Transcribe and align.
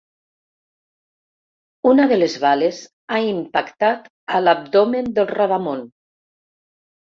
Una 1.89 2.07
de 2.13 2.17
les 2.23 2.39
bales 2.47 2.81
ha 3.11 3.21
impactat 3.27 4.11
a 4.37 4.43
l’abdomen 4.47 5.15
del 5.21 5.33
rodamón. 5.37 5.89